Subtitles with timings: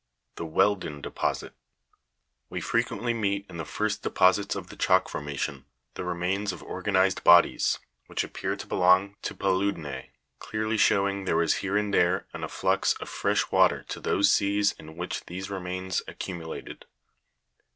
[0.33, 0.37] 6.
[0.37, 1.53] The WEALDEN DEPOSIT.
[2.49, 7.23] We frequently meet in the first deposits of the chalk formation the remains of organized
[7.23, 7.77] bodies,
[8.07, 10.09] which appear to belong to paludi'nse,
[10.39, 14.71] clearly showing there was here and there an afflux of fresh water to those seas
[14.71, 16.85] in which these remains accumulated.